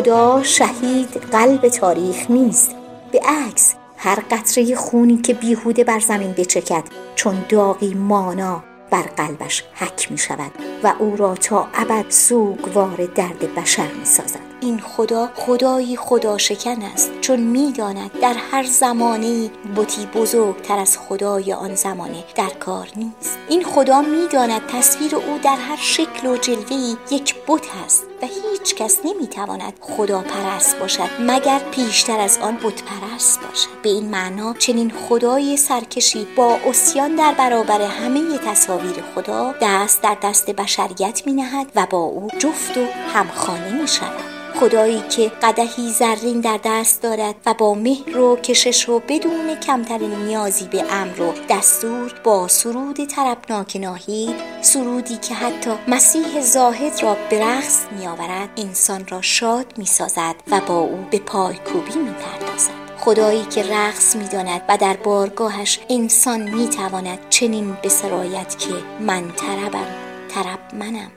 خدا 0.00 0.42
شهید 0.42 1.08
قلب 1.32 1.68
تاریخ 1.68 2.30
نیست. 2.30 2.76
به 3.12 3.20
عکس 3.24 3.74
هر 3.96 4.22
قطره 4.30 4.76
خونی 4.76 5.16
که 5.16 5.34
بیهوده 5.34 5.84
بر 5.84 5.98
زمین 5.98 6.32
بچکد 6.32 6.84
چون 7.14 7.44
داغی 7.48 7.94
مانا 7.94 8.62
بر 8.90 9.02
قلبش 9.02 9.64
حک 9.74 10.12
می 10.12 10.18
شود 10.18 10.50
و 10.84 10.94
او 10.98 11.16
را 11.16 11.34
تا 11.34 11.68
ابد 11.74 12.04
سوگوار 12.08 13.08
درد 13.14 13.54
بشر 13.54 13.92
می 13.92 14.04
سازد 14.04 14.49
این 14.60 14.80
خدا 14.80 15.30
خدایی 15.34 15.96
خدا 15.96 16.38
شکن 16.38 16.82
است 16.82 17.10
چون 17.20 17.40
می‌داند 17.40 18.10
در 18.22 18.34
هر 18.34 18.62
زمانه 18.62 19.50
بتی 19.76 20.06
بزرگتر 20.06 20.78
از 20.78 20.98
خدای 20.98 21.52
آن 21.52 21.74
زمانه 21.74 22.24
در 22.34 22.50
کار 22.50 22.88
نیست. 22.96 23.38
این 23.48 23.64
خدا 23.64 24.00
می‌داند 24.00 24.66
تصویر 24.66 25.16
او 25.16 25.38
در 25.42 25.56
هر 25.56 25.76
شکل 25.76 26.26
و 26.26 26.36
جلوه‌ای 26.36 26.96
یک 27.10 27.34
بت 27.48 27.66
است 27.84 28.04
و 28.22 28.26
هیچ 28.26 28.74
کس 28.74 28.98
نمی‌تواند 29.04 29.72
خدا 29.80 30.20
پرست 30.20 30.78
باشد 30.78 31.08
مگر 31.20 31.58
پیشتر 31.58 32.20
از 32.20 32.38
آن 32.38 32.56
بت 32.56 32.82
پرست 32.82 33.40
باشد. 33.40 33.68
به 33.82 33.88
این 33.88 34.10
معنا 34.10 34.54
چنین 34.54 34.90
خدای 35.08 35.56
سرکشی 35.56 36.26
با 36.36 36.58
اسیان 36.66 37.14
در 37.14 37.34
برابر 37.38 37.82
همه 37.82 38.38
تصاویر 38.38 39.04
خدا 39.14 39.54
دست 39.62 40.02
در 40.02 40.16
دست 40.22 40.50
بشریت 40.50 41.22
می 41.26 41.32
نهد 41.32 41.66
و 41.74 41.86
با 41.90 41.98
او 41.98 42.28
جفت 42.38 42.76
و 42.76 42.86
همخانه 43.14 43.80
می 43.80 43.88
شود 43.88 44.29
خدایی 44.60 45.02
که 45.08 45.32
قدهی 45.42 45.92
زرین 45.92 46.40
در 46.40 46.60
دست 46.64 47.02
دارد 47.02 47.34
و 47.46 47.54
با 47.54 47.74
مهر 47.74 48.18
و 48.18 48.36
کشش 48.36 48.88
و 48.88 49.02
بدون 49.08 49.54
کمترین 49.54 50.14
نیازی 50.14 50.68
به 50.68 50.84
امر 50.92 51.22
و 51.22 51.34
دستور 51.48 52.14
با 52.24 52.48
سرود 52.48 53.04
طربناک 53.04 53.76
ناهید 53.76 54.34
سرودی 54.60 55.16
که 55.16 55.34
حتی 55.34 55.70
مسیح 55.88 56.40
زاهد 56.40 57.02
را 57.02 57.16
به 57.30 57.44
رقص 57.44 57.86
می 57.98 58.06
آورد 58.06 58.48
انسان 58.56 59.06
را 59.06 59.22
شاد 59.22 59.66
می 59.76 59.86
سازد 59.86 60.34
و 60.50 60.60
با 60.60 60.78
او 60.78 61.06
به 61.10 61.18
پایکوبی 61.18 61.98
می 61.98 62.10
پردازد 62.10 62.70
خدایی 62.98 63.44
که 63.44 63.62
رقص 63.62 64.16
می 64.16 64.28
داند 64.28 64.62
و 64.68 64.76
در 64.76 64.96
بارگاهش 64.96 65.80
انسان 65.90 66.40
می 66.40 66.68
تواند 66.68 67.18
چنین 67.30 67.76
بسرایت 67.84 68.58
که 68.58 68.74
من 69.00 69.32
طربم 69.32 69.86
طرب 70.28 70.74
منم 70.74 71.10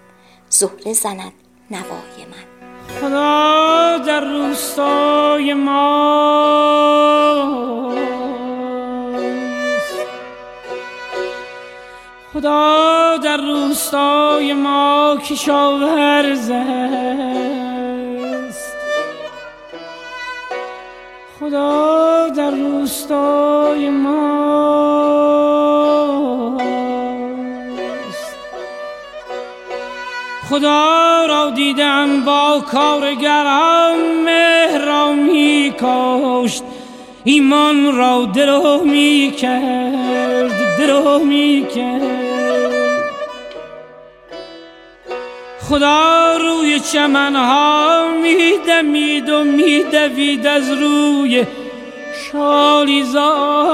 زهره 0.50 0.94
زند 0.94 1.34
نوای 1.72 2.26
من. 2.32 2.53
خدا 2.88 3.98
در 3.98 4.20
روستای 4.20 5.54
ما. 5.54 5.84
خدا 12.34 13.18
در 13.18 13.38
روستای 13.38 14.54
ما 14.54 15.18
کشاورز 15.30 16.50
است. 16.50 16.74
خدا 21.40 22.30
در 22.30 22.52
روستای 22.52 23.90
ماست 23.90 25.73
خدا 30.54 31.26
را 31.26 31.50
دیدم 31.50 32.22
با 32.26 32.64
کارگران 32.72 33.98
مهر 34.26 34.86
را 34.86 35.14
می 35.14 35.74
کاشت 35.82 36.64
ایمان 37.24 37.96
را 37.96 38.26
درو 38.26 38.84
می 38.84 39.34
کرد 39.38 40.78
درو 40.78 41.20
می 41.20 41.68
کرد 41.76 43.04
خدا 45.70 46.38
روی 46.38 46.80
چمنها 46.80 48.08
می 48.24 48.54
دمید 48.68 49.30
و 49.30 49.44
می 49.44 49.84
از 50.48 50.72
روی 50.72 51.46
شالیزار. 52.32 53.74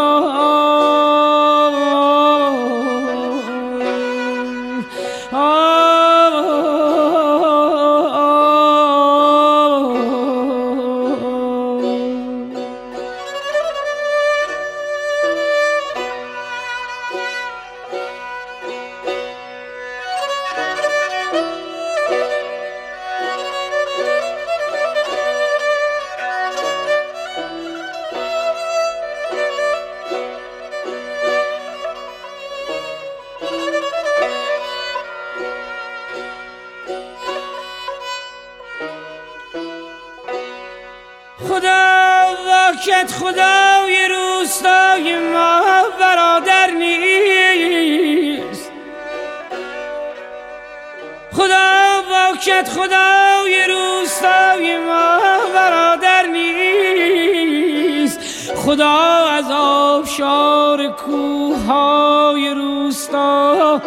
واکت 52.39 52.69
خدای 52.69 53.67
روستای 53.67 54.77
ما 54.77 55.19
برادر 55.53 56.25
نیست. 56.27 58.19
خدا 58.55 59.25
از 59.25 59.51
آبشار 59.51 60.87
کوههای 60.87 62.49
روستا 62.49 63.81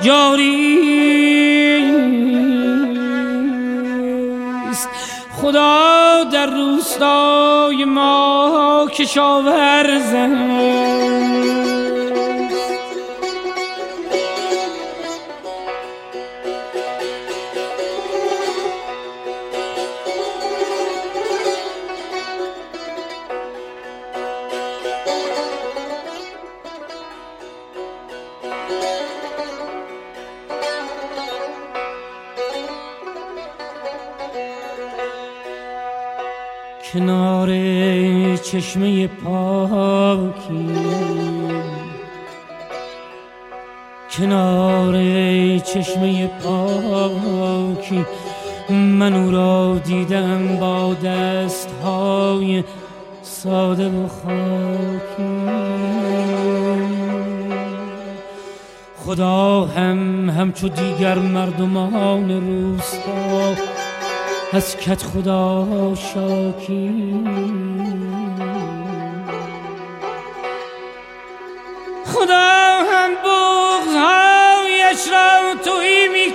جاری 0.00 0.78
است 4.70 4.88
خدا 5.42 6.24
در 6.32 6.46
روستای 6.46 7.84
ما 7.84 8.88
کشاورز 8.94 10.14
کنار 36.92 37.48
چشمه 38.36 39.06
پاکی. 39.06 40.68
کنار 44.10 44.94
چشمه 45.58 46.26
پاکی. 46.26 48.04
من 48.70 49.14
او 49.14 49.30
را 49.30 49.78
دیدم 49.78 50.56
با 50.56 50.94
دست 50.94 51.70
های 51.84 52.64
ساده 53.22 53.88
و 53.88 54.08
خاکی. 54.08 55.48
خدا 58.96 59.64
هم 59.64 60.30
همچو 60.30 60.68
دیگر 60.68 61.18
مردمان 61.18 62.30
روستا 62.30 63.77
از 64.52 64.76
کت 64.76 65.02
خدا 65.02 65.94
شاکی. 65.94 67.24
خدا 72.06 72.84
هم 72.90 73.10
بغزهایش 73.24 75.08
را 75.12 75.54
توی 75.64 76.08
می 76.08 76.32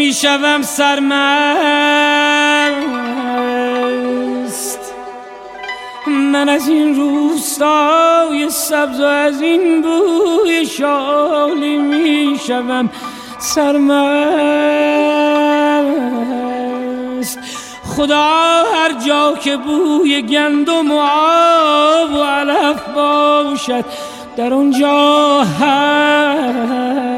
می‌شوم 0.00 0.62
سرمست. 0.62 1.10
من 6.06 6.48
از 6.48 6.68
این 6.68 6.94
روستای 6.96 8.50
سبز 8.50 9.00
و 9.00 9.04
از 9.04 9.40
این 9.40 9.82
بوی 9.82 10.66
شالی 10.66 11.76
می‌شوم 11.76 12.90
سرمست. 13.38 13.88
خدا 17.96 18.64
هر 18.74 18.92
جا 19.06 19.34
که 19.40 19.56
بوی 19.56 20.22
گندم 20.22 20.90
و 20.90 20.98
آب 20.98 22.12
و 22.12 22.22
علف 22.22 22.82
باشد 22.94 23.84
در 24.36 24.54
اونجا 24.54 25.40
هست. 25.60 27.09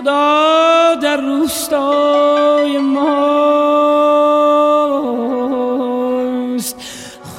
خدا 0.00 0.94
در 1.02 1.16
روستای 1.16 2.78
ماست. 2.78 3.16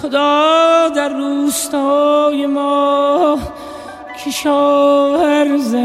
خدا 0.02 0.90
در 0.96 1.10
روستای 1.10 2.46
ما 2.46 3.40
کشاورزه 4.26 5.82